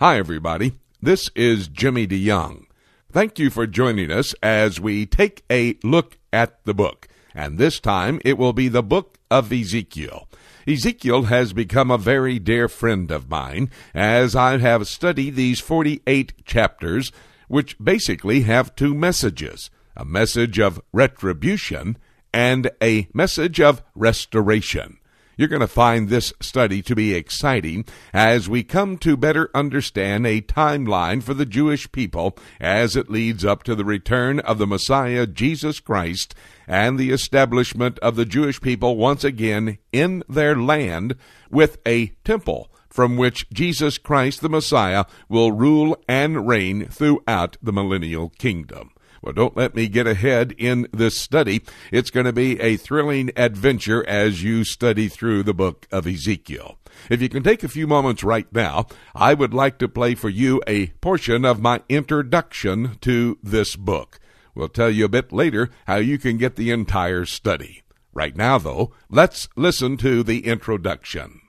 [0.00, 0.74] Hi, everybody.
[1.02, 2.66] This is Jimmy DeYoung.
[3.10, 7.08] Thank you for joining us as we take a look at the book.
[7.34, 10.28] And this time it will be the book of Ezekiel.
[10.68, 16.44] Ezekiel has become a very dear friend of mine as I have studied these 48
[16.44, 17.10] chapters,
[17.48, 21.98] which basically have two messages a message of retribution
[22.32, 24.97] and a message of restoration.
[25.38, 30.26] You're going to find this study to be exciting as we come to better understand
[30.26, 34.66] a timeline for the Jewish people as it leads up to the return of the
[34.66, 36.34] Messiah, Jesus Christ,
[36.66, 41.14] and the establishment of the Jewish people once again in their land
[41.52, 47.72] with a temple from which Jesus Christ the Messiah will rule and reign throughout the
[47.72, 48.90] millennial kingdom.
[49.22, 51.62] Well, don't let me get ahead in this study.
[51.90, 56.78] It's going to be a thrilling adventure as you study through the book of Ezekiel.
[57.10, 60.28] If you can take a few moments right now, I would like to play for
[60.28, 64.20] you a portion of my introduction to this book.
[64.54, 67.82] We'll tell you a bit later how you can get the entire study.
[68.12, 71.40] Right now, though, let's listen to the introduction.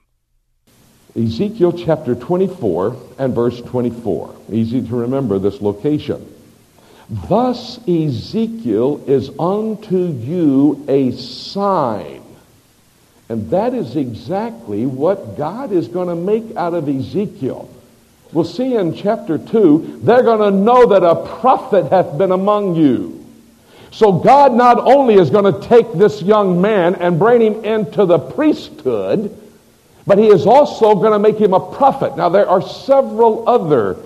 [1.16, 4.36] Ezekiel chapter 24 and verse 24.
[4.52, 6.24] Easy to remember this location.
[7.10, 12.24] Thus Ezekiel is unto you a sign.
[13.30, 17.70] And that is exactly what God is going to make out of Ezekiel.
[18.32, 22.76] We'll see in chapter 2, they're going to know that a prophet hath been among
[22.76, 23.26] you.
[23.92, 28.06] So God not only is going to take this young man and bring him into
[28.06, 29.36] the priesthood,
[30.06, 32.16] but he is also going to make him a prophet.
[32.18, 33.98] Now, there are several other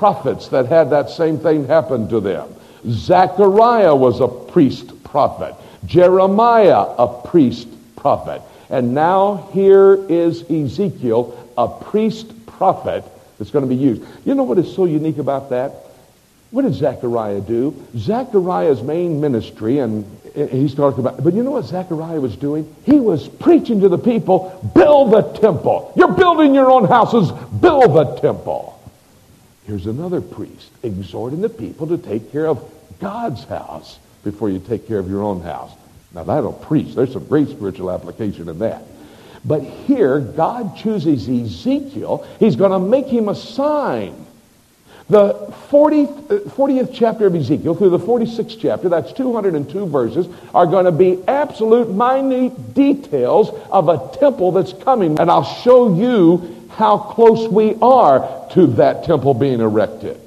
[0.00, 2.48] prophets that had that same thing happen to them.
[2.88, 5.54] Zechariah was a priest prophet.
[5.84, 8.40] Jeremiah, a priest prophet.
[8.70, 13.04] And now here is Ezekiel, a priest prophet
[13.36, 14.02] that's going to be used.
[14.24, 15.72] You know what is so unique about that?
[16.50, 17.76] What did Zechariah do?
[17.94, 22.74] Zechariah's main ministry, and he's talking about, but you know what Zechariah was doing?
[22.86, 25.92] He was preaching to the people, build the temple.
[25.94, 28.79] You're building your own houses, build the temple.
[29.70, 34.88] Here's another priest exhorting the people to take care of God's house before you take
[34.88, 35.70] care of your own house.
[36.12, 36.96] Now that'll preach.
[36.96, 38.82] There's some great spiritual application in that.
[39.44, 42.26] But here, God chooses Ezekiel.
[42.40, 44.26] He's going to make him a sign.
[45.08, 45.34] The
[45.70, 50.86] 40th, 40th uh, chapter of Ezekiel through the 46th chapter, that's 202 verses, are going
[50.86, 55.20] to be absolute minute details of a temple that's coming.
[55.20, 60.18] And I'll show you how close we are to that temple being erected.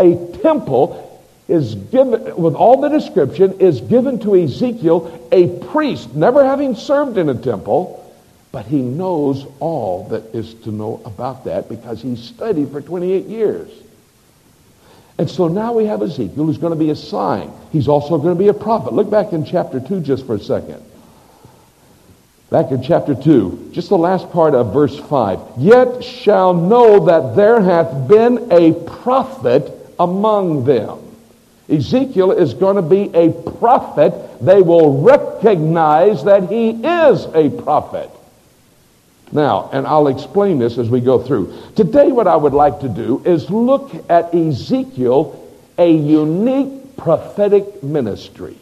[0.00, 6.44] A temple is given, with all the description, is given to Ezekiel, a priest, never
[6.44, 8.04] having served in a temple,
[8.50, 13.26] but he knows all that is to know about that because he studied for 28
[13.26, 13.70] years.
[15.18, 17.52] And so now we have Ezekiel who's going to be a sign.
[17.70, 18.92] He's also going to be a prophet.
[18.92, 20.82] Look back in chapter 2 just for a second.
[22.50, 25.38] Back in chapter 2, just the last part of verse 5.
[25.58, 28.72] Yet shall know that there hath been a
[29.02, 29.70] prophet
[30.00, 30.98] among them.
[31.68, 34.14] Ezekiel is going to be a prophet.
[34.40, 38.10] They will recognize that he is a prophet.
[39.30, 41.54] Now, and I'll explain this as we go through.
[41.76, 48.56] Today, what I would like to do is look at Ezekiel, a unique prophetic ministry.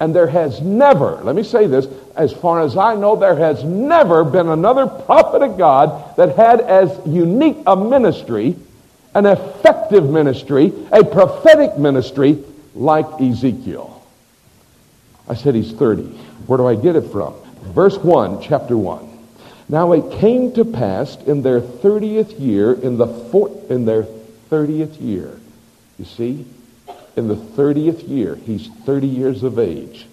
[0.00, 1.86] And there has never, let me say this,
[2.16, 6.60] as far as I know, there has never been another prophet of God that had
[6.60, 8.56] as unique a ministry,
[9.14, 12.42] an effective ministry, a prophetic ministry
[12.74, 14.04] like Ezekiel.
[15.28, 16.02] I said he's 30.
[16.46, 17.34] Where do I get it from?
[17.62, 19.08] Verse 1, chapter 1.
[19.68, 24.06] Now it came to pass in their 30th year, in, the four, in their
[24.50, 25.40] 30th year,
[25.98, 26.44] you see,
[27.16, 28.36] in the 30th year.
[28.36, 30.06] He's 30 years of age.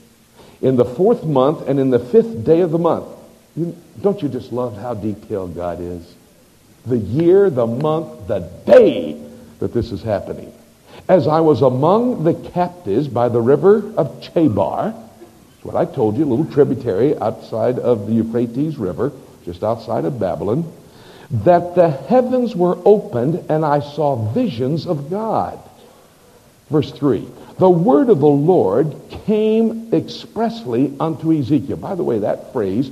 [0.61, 3.07] In the fourth month and in the fifth day of the month.
[3.55, 6.15] You, don't you just love how detailed God is?
[6.85, 9.22] The year, the month, the day
[9.59, 10.53] that this is happening.
[11.07, 16.17] As I was among the captives by the river of Chebar, that's what I told
[16.17, 19.11] you, a little tributary outside of the Euphrates River,
[19.45, 20.72] just outside of Babylon,
[21.31, 25.59] that the heavens were opened and I saw visions of God.
[26.69, 27.27] Verse 3
[27.57, 28.95] The word of the Lord
[29.25, 31.77] came expressly unto Ezekiel.
[31.77, 32.91] By the way, that phrase,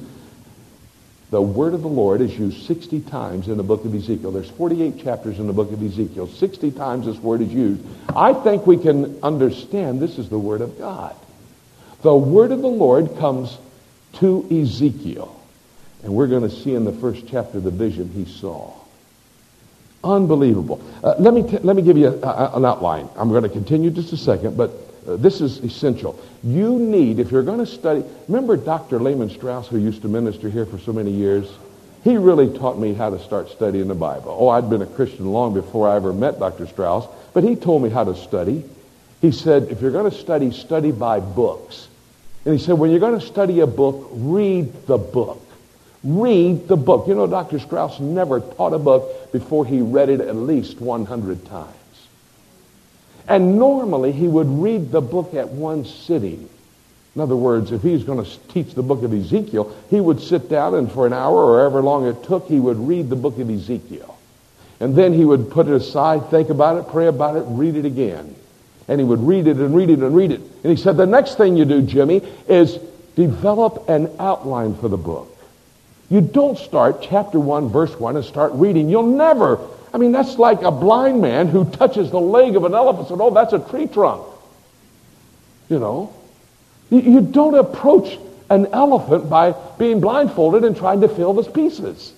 [1.29, 4.31] the word of the Lord, is used 60 times in the book of Ezekiel.
[4.31, 6.27] There's 48 chapters in the book of Ezekiel.
[6.27, 7.83] 60 times this word is used.
[8.15, 11.15] I think we can understand this is the word of God.
[12.01, 13.57] The word of the Lord comes
[14.13, 15.33] to Ezekiel.
[16.03, 18.73] And we're going to see in the first chapter the vision he saw.
[20.07, 20.81] Unbelievable.
[21.03, 23.09] Uh, let, me t- let me give you a, a, an outline.
[23.17, 24.71] I'm going to continue just a second, but
[25.07, 26.19] uh, this is essential.
[26.43, 28.99] You need, if you're going to study, remember Dr.
[28.99, 31.49] Lehman Strauss, who used to minister here for so many years?
[32.03, 34.35] He really taught me how to start studying the Bible.
[34.39, 36.67] Oh, I'd been a Christian long before I ever met Dr.
[36.67, 38.63] Strauss, but he told me how to study.
[39.21, 41.87] He said, if you're going to study, study by books.
[42.45, 45.41] And he said, when you're going to study a book, read the book.
[46.03, 47.07] Read the book.
[47.07, 47.59] You know, Dr.
[47.59, 51.73] Strauss never taught a book before he read it at least 100 times.
[53.27, 56.49] And normally he would read the book at one sitting.
[57.15, 60.49] In other words, if he's going to teach the book of Ezekiel, he would sit
[60.49, 63.39] down and for an hour or however long it took, he would read the book
[63.39, 64.17] of Ezekiel.
[64.79, 67.85] And then he would put it aside, think about it, pray about it, read it
[67.85, 68.35] again.
[68.87, 70.41] And he would read it and read it and read it.
[70.63, 72.77] And he said, the next thing you do, Jimmy, is
[73.15, 75.36] develop an outline for the book.
[76.09, 78.89] You don't start chapter 1, verse 1 and start reading.
[78.89, 79.59] You'll never.
[79.93, 83.21] I mean, that's like a blind man who touches the leg of an elephant and
[83.21, 84.25] oh, that's a tree trunk.
[85.69, 86.13] You know?
[86.89, 88.17] You, you don't approach
[88.49, 92.13] an elephant by being blindfolded and trying to fill the pieces.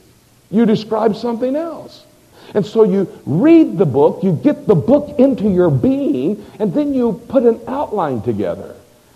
[0.52, 2.06] You describe something else.
[2.54, 6.94] And so you read the book, you get the book into your being, and then
[6.94, 8.76] you put an outline together.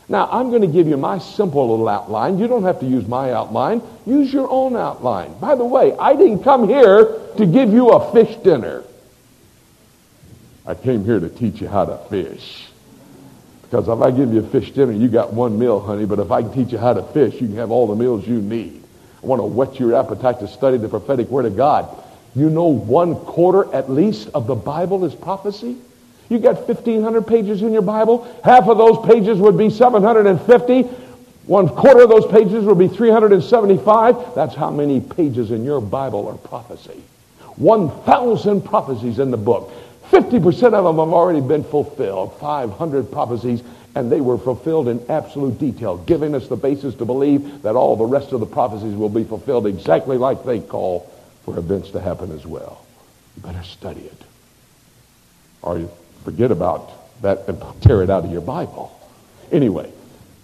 [0.09, 2.37] Now, I'm going to give you my simple little outline.
[2.37, 3.81] You don't have to use my outline.
[4.05, 5.33] Use your own outline.
[5.39, 8.83] By the way, I didn't come here to give you a fish dinner.
[10.65, 12.67] I came here to teach you how to fish.
[13.63, 16.05] Because if I give you a fish dinner, you got one meal, honey.
[16.05, 18.27] But if I can teach you how to fish, you can have all the meals
[18.27, 18.83] you need.
[19.21, 21.87] I want to whet your appetite to study the prophetic word of God.
[22.35, 25.77] You know one quarter at least of the Bible is prophecy?
[26.29, 28.27] You got 1,500 pages in your Bible.
[28.43, 30.83] Half of those pages would be 750.
[31.45, 34.33] One quarter of those pages would be 375.
[34.33, 37.03] That's how many pages in your Bible are prophecy.
[37.57, 39.71] 1,000 prophecies in the book.
[40.09, 42.33] 50% of them have already been fulfilled.
[42.39, 43.61] 500 prophecies,
[43.95, 47.95] and they were fulfilled in absolute detail, giving us the basis to believe that all
[47.95, 51.11] the rest of the prophecies will be fulfilled exactly like they call
[51.43, 52.85] for events to happen as well.
[53.35, 54.21] You better study it.
[55.61, 55.91] Or you
[56.23, 58.97] forget about that and tear it out of your Bible.
[59.51, 59.91] Anyway,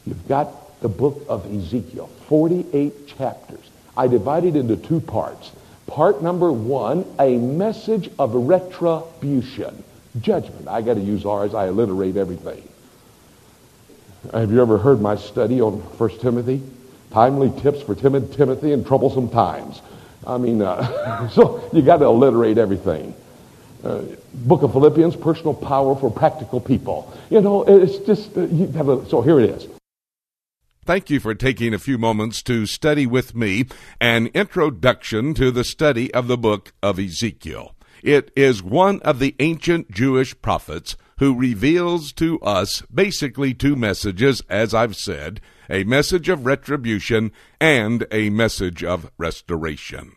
[0.05, 3.69] you've got the book of Ezekiel, 48 chapters.
[3.97, 5.51] I divide it into two parts.
[5.87, 9.83] Part number one, a message of retribution,
[10.21, 10.67] judgment.
[10.67, 11.53] I got to use ours.
[11.53, 12.63] I alliterate everything.
[14.31, 16.61] Have you ever heard my study on 1 Timothy?
[17.11, 19.81] Timely tips for timid Timothy in troublesome times.
[20.27, 23.15] I mean, uh, so you got to alliterate everything.
[23.83, 24.01] Uh,
[24.33, 27.13] Book of Philippians, personal power for practical people.
[27.29, 29.67] You know, it's just, uh, you have a, so here it is.
[30.85, 33.65] Thank you for taking a few moments to study with me
[34.01, 37.75] an introduction to the study of the book of Ezekiel.
[38.01, 44.41] It is one of the ancient Jewish prophets who reveals to us basically two messages,
[44.49, 50.13] as I've said a message of retribution and a message of restoration.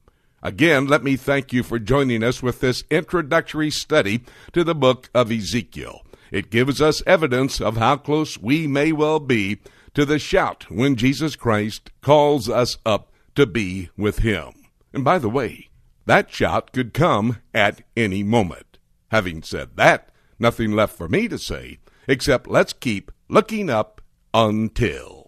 [0.42, 4.22] Again, let me thank you for joining us with this introductory study
[4.54, 6.06] to the book of Ezekiel.
[6.32, 9.60] It gives us evidence of how close we may well be
[9.94, 14.54] to the shout when Jesus Christ calls us up to be with Him.
[14.94, 15.69] And by the way,
[16.10, 18.80] that shot could come at any moment.
[19.12, 24.02] Having said that, nothing left for me to say except let's keep looking up
[24.34, 25.19] until.